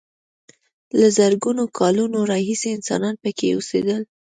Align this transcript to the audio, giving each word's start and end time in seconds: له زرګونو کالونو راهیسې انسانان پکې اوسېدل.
له 0.99 1.07
زرګونو 1.17 1.63
کالونو 1.77 2.19
راهیسې 2.31 2.67
انسانان 2.73 3.15
پکې 3.23 3.47
اوسېدل. 3.55 4.01